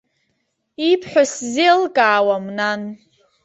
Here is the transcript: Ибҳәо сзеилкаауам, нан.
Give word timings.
Ибҳәо 0.89 1.23
сзеилкаауам, 1.31 2.45
нан. 2.57 2.81